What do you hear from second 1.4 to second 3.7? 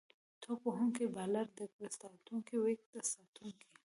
ډګرساتونکی، ويکټ ساتونکی